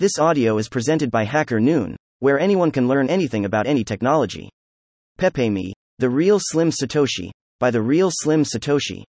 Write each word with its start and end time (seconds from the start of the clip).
This 0.00 0.18
audio 0.18 0.56
is 0.56 0.70
presented 0.70 1.10
by 1.10 1.24
Hacker 1.24 1.60
Noon, 1.60 1.94
where 2.20 2.40
anyone 2.40 2.70
can 2.70 2.88
learn 2.88 3.10
anything 3.10 3.44
about 3.44 3.66
any 3.66 3.84
technology. 3.84 4.48
Pepe 5.18 5.50
Me, 5.50 5.74
The 5.98 6.08
Real 6.08 6.38
Slim 6.40 6.70
Satoshi, 6.70 7.30
by 7.58 7.70
The 7.70 7.82
Real 7.82 8.08
Slim 8.10 8.42
Satoshi. 8.42 9.04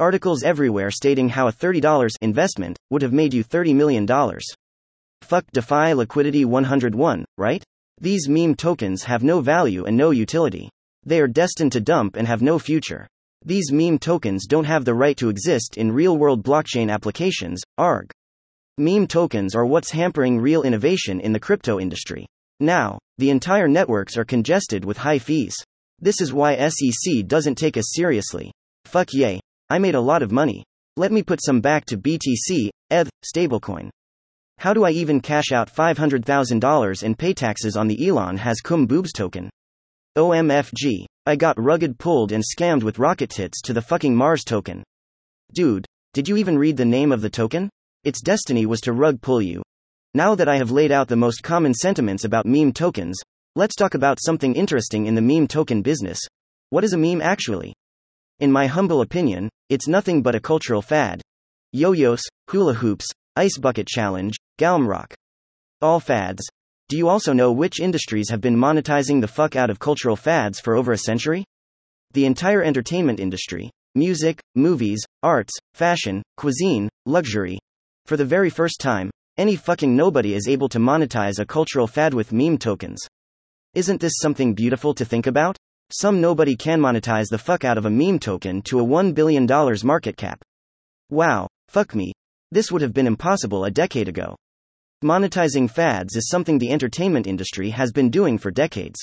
Articles 0.00 0.42
everywhere 0.42 0.90
stating 0.90 1.28
how 1.28 1.46
a 1.46 1.52
$30 1.52 2.10
investment 2.20 2.76
would 2.90 3.02
have 3.02 3.12
made 3.12 3.32
you 3.32 3.44
$30 3.44 3.76
million. 3.76 4.08
Fuck 5.22 5.44
DeFi 5.52 5.94
Liquidity 5.94 6.44
101, 6.44 7.24
right? 7.38 7.62
These 7.98 8.28
meme 8.28 8.54
tokens 8.54 9.04
have 9.04 9.22
no 9.22 9.40
value 9.40 9.84
and 9.86 9.96
no 9.96 10.10
utility. 10.10 10.68
They 11.04 11.18
are 11.20 11.26
destined 11.26 11.72
to 11.72 11.80
dump 11.80 12.16
and 12.16 12.28
have 12.28 12.42
no 12.42 12.58
future. 12.58 13.06
These 13.44 13.72
meme 13.72 13.98
tokens 13.98 14.46
don't 14.46 14.64
have 14.64 14.84
the 14.84 14.94
right 14.94 15.16
to 15.16 15.30
exist 15.30 15.78
in 15.78 15.92
real 15.92 16.18
world 16.18 16.44
blockchain 16.44 16.90
applications, 16.90 17.62
ARG. 17.78 18.10
Meme 18.76 19.06
tokens 19.06 19.54
are 19.54 19.64
what's 19.64 19.90
hampering 19.90 20.38
real 20.38 20.62
innovation 20.62 21.20
in 21.20 21.32
the 21.32 21.40
crypto 21.40 21.80
industry. 21.80 22.26
Now, 22.60 22.98
the 23.16 23.30
entire 23.30 23.68
networks 23.68 24.18
are 24.18 24.24
congested 24.24 24.84
with 24.84 24.98
high 24.98 25.18
fees. 25.18 25.56
This 25.98 26.20
is 26.20 26.34
why 26.34 26.68
SEC 26.68 27.26
doesn't 27.26 27.54
take 27.54 27.78
us 27.78 27.94
seriously. 27.94 28.52
Fuck 28.84 29.14
yay. 29.14 29.40
I 29.70 29.78
made 29.78 29.94
a 29.94 30.00
lot 30.00 30.22
of 30.22 30.32
money. 30.32 30.64
Let 30.98 31.12
me 31.12 31.22
put 31.22 31.42
some 31.42 31.60
back 31.60 31.86
to 31.86 31.96
BTC, 31.96 32.68
ETH, 32.90 33.10
stablecoin. 33.24 33.88
How 34.58 34.72
do 34.72 34.84
I 34.84 34.90
even 34.90 35.20
cash 35.20 35.52
out 35.52 35.72
$500,000 35.72 37.02
and 37.02 37.18
pay 37.18 37.34
taxes 37.34 37.76
on 37.76 37.88
the 37.88 38.08
Elon 38.08 38.38
has 38.38 38.60
cum 38.60 38.86
boobs 38.86 39.12
token? 39.12 39.50
OMFG. 40.16 41.04
I 41.26 41.36
got 41.36 41.60
rugged 41.62 41.98
pulled 41.98 42.32
and 42.32 42.42
scammed 42.42 42.82
with 42.82 42.98
rocket 42.98 43.30
tits 43.30 43.60
to 43.62 43.74
the 43.74 43.82
fucking 43.82 44.16
Mars 44.16 44.44
token. 44.44 44.82
Dude, 45.54 45.84
did 46.14 46.26
you 46.26 46.38
even 46.38 46.56
read 46.56 46.78
the 46.78 46.86
name 46.86 47.12
of 47.12 47.20
the 47.20 47.28
token? 47.28 47.68
Its 48.04 48.22
destiny 48.22 48.64
was 48.64 48.80
to 48.80 48.92
rug 48.92 49.20
pull 49.20 49.42
you. 49.42 49.62
Now 50.14 50.34
that 50.34 50.48
I 50.48 50.56
have 50.56 50.70
laid 50.70 50.90
out 50.90 51.08
the 51.08 51.16
most 51.16 51.42
common 51.42 51.74
sentiments 51.74 52.24
about 52.24 52.46
meme 52.46 52.72
tokens, 52.72 53.20
let's 53.56 53.76
talk 53.76 53.94
about 53.94 54.22
something 54.22 54.54
interesting 54.54 55.04
in 55.04 55.14
the 55.14 55.20
meme 55.20 55.48
token 55.48 55.82
business. 55.82 56.18
What 56.70 56.84
is 56.84 56.94
a 56.94 56.98
meme 56.98 57.20
actually? 57.20 57.74
In 58.40 58.50
my 58.50 58.66
humble 58.66 59.02
opinion, 59.02 59.50
it's 59.68 59.86
nothing 59.86 60.22
but 60.22 60.34
a 60.34 60.40
cultural 60.40 60.80
fad. 60.80 61.20
Yo 61.72 61.92
yos, 61.92 62.22
hula 62.48 62.72
hoops, 62.72 63.06
Ice 63.38 63.58
Bucket 63.58 63.86
Challenge, 63.86 64.34
Galmrock. 64.58 65.12
All 65.82 66.00
fads. 66.00 66.42
Do 66.88 66.96
you 66.96 67.06
also 67.06 67.34
know 67.34 67.52
which 67.52 67.80
industries 67.80 68.30
have 68.30 68.40
been 68.40 68.56
monetizing 68.56 69.20
the 69.20 69.28
fuck 69.28 69.56
out 69.56 69.68
of 69.68 69.78
cultural 69.78 70.16
fads 70.16 70.58
for 70.58 70.74
over 70.74 70.92
a 70.92 70.98
century? 70.98 71.44
The 72.12 72.24
entire 72.24 72.62
entertainment 72.62 73.20
industry. 73.20 73.70
Music, 73.94 74.40
movies, 74.54 75.04
arts, 75.22 75.52
fashion, 75.74 76.22
cuisine, 76.38 76.88
luxury. 77.04 77.58
For 78.06 78.16
the 78.16 78.24
very 78.24 78.48
first 78.48 78.80
time, 78.80 79.10
any 79.36 79.54
fucking 79.54 79.94
nobody 79.94 80.32
is 80.32 80.48
able 80.48 80.70
to 80.70 80.78
monetize 80.78 81.38
a 81.38 81.44
cultural 81.44 81.86
fad 81.86 82.14
with 82.14 82.32
meme 82.32 82.56
tokens. 82.56 83.06
Isn't 83.74 84.00
this 84.00 84.14
something 84.16 84.54
beautiful 84.54 84.94
to 84.94 85.04
think 85.04 85.26
about? 85.26 85.58
Some 85.90 86.22
nobody 86.22 86.56
can 86.56 86.80
monetize 86.80 87.26
the 87.28 87.36
fuck 87.36 87.66
out 87.66 87.76
of 87.76 87.84
a 87.84 87.90
meme 87.90 88.18
token 88.18 88.62
to 88.62 88.80
a 88.80 88.86
$1 88.86 89.14
billion 89.14 89.46
market 89.84 90.16
cap. 90.16 90.40
Wow, 91.10 91.48
fuck 91.68 91.94
me, 91.94 92.14
this 92.50 92.70
would 92.70 92.82
have 92.82 92.94
been 92.94 93.06
impossible 93.06 93.64
a 93.64 93.70
decade 93.70 94.08
ago. 94.08 94.36
Monetizing 95.04 95.70
fads 95.70 96.16
is 96.16 96.28
something 96.28 96.58
the 96.58 96.72
entertainment 96.72 97.26
industry 97.26 97.70
has 97.70 97.92
been 97.92 98.10
doing 98.10 98.38
for 98.38 98.50
decades. 98.50 98.98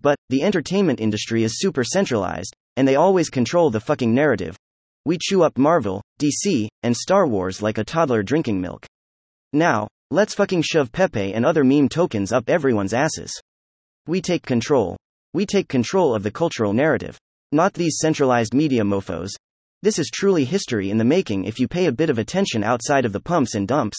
But, 0.00 0.16
the 0.30 0.42
entertainment 0.42 1.00
industry 1.00 1.44
is 1.44 1.60
super 1.60 1.84
centralized, 1.84 2.54
and 2.76 2.88
they 2.88 2.96
always 2.96 3.30
control 3.30 3.70
the 3.70 3.80
fucking 3.80 4.12
narrative. 4.12 4.56
We 5.04 5.18
chew 5.20 5.42
up 5.42 5.58
Marvel, 5.58 6.02
DC, 6.20 6.68
and 6.82 6.96
Star 6.96 7.26
Wars 7.26 7.62
like 7.62 7.78
a 7.78 7.84
toddler 7.84 8.22
drinking 8.22 8.60
milk. 8.60 8.86
Now, 9.52 9.86
let's 10.10 10.34
fucking 10.34 10.62
shove 10.62 10.92
Pepe 10.92 11.34
and 11.34 11.44
other 11.44 11.64
meme 11.64 11.88
tokens 11.88 12.32
up 12.32 12.48
everyone's 12.48 12.94
asses. 12.94 13.32
We 14.06 14.20
take 14.20 14.44
control. 14.44 14.96
We 15.34 15.46
take 15.46 15.68
control 15.68 16.14
of 16.14 16.22
the 16.22 16.30
cultural 16.30 16.72
narrative. 16.72 17.18
Not 17.52 17.74
these 17.74 17.98
centralized 18.00 18.54
media 18.54 18.82
mofos, 18.82 19.30
this 19.82 19.98
is 19.98 20.10
truly 20.10 20.44
history 20.44 20.90
in 20.90 20.96
the 20.98 21.04
making 21.04 21.44
if 21.44 21.58
you 21.58 21.66
pay 21.66 21.86
a 21.86 21.92
bit 21.92 22.08
of 22.08 22.18
attention 22.18 22.62
outside 22.62 23.04
of 23.04 23.12
the 23.12 23.20
pumps 23.20 23.56
and 23.56 23.66
dumps. 23.66 23.98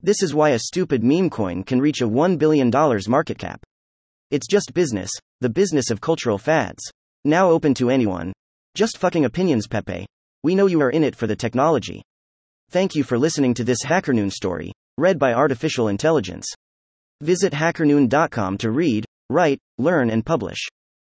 This 0.00 0.22
is 0.22 0.34
why 0.34 0.50
a 0.50 0.58
stupid 0.60 1.02
meme 1.02 1.30
coin 1.30 1.64
can 1.64 1.80
reach 1.80 2.00
a 2.00 2.08
$1 2.08 2.38
billion 2.38 2.70
market 3.08 3.36
cap. 3.36 3.60
It's 4.30 4.46
just 4.46 4.72
business, 4.72 5.10
the 5.40 5.50
business 5.50 5.90
of 5.90 6.00
cultural 6.00 6.38
fads. 6.38 6.80
Now 7.24 7.50
open 7.50 7.74
to 7.74 7.90
anyone. 7.90 8.32
Just 8.76 8.98
fucking 8.98 9.24
opinions, 9.24 9.66
Pepe. 9.66 10.06
We 10.44 10.54
know 10.54 10.66
you 10.66 10.80
are 10.80 10.90
in 10.90 11.02
it 11.02 11.16
for 11.16 11.26
the 11.26 11.34
technology. 11.34 12.02
Thank 12.70 12.94
you 12.94 13.02
for 13.02 13.18
listening 13.18 13.52
to 13.54 13.64
this 13.64 13.84
HackerNoon 13.84 14.30
story, 14.30 14.72
read 14.96 15.18
by 15.18 15.34
Artificial 15.34 15.88
Intelligence. 15.88 16.46
Visit 17.20 17.52
hackernoon.com 17.52 18.58
to 18.58 18.70
read, 18.70 19.04
write, 19.28 19.58
learn, 19.76 20.08
and 20.08 20.24
publish. 20.24 20.68